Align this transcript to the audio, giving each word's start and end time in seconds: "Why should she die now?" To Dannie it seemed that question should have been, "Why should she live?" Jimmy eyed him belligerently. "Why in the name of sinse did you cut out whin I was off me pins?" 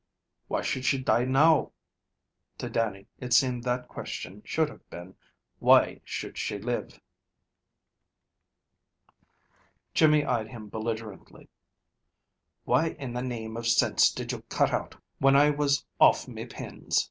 "Why 0.47 0.61
should 0.63 0.83
she 0.83 0.97
die 0.99 1.25
now?" 1.25 1.73
To 2.57 2.71
Dannie 2.71 3.05
it 3.19 3.33
seemed 3.33 3.63
that 3.65 3.87
question 3.87 4.41
should 4.43 4.67
have 4.67 4.89
been, 4.89 5.15
"Why 5.59 6.01
should 6.03 6.39
she 6.39 6.57
live?" 6.57 6.99
Jimmy 9.93 10.25
eyed 10.25 10.47
him 10.47 10.69
belligerently. 10.69 11.49
"Why 12.65 12.95
in 12.97 13.13
the 13.13 13.21
name 13.21 13.55
of 13.55 13.67
sinse 13.67 14.09
did 14.11 14.31
you 14.31 14.41
cut 14.49 14.73
out 14.73 14.95
whin 15.19 15.35
I 15.35 15.51
was 15.51 15.85
off 15.99 16.27
me 16.27 16.47
pins?" 16.47 16.99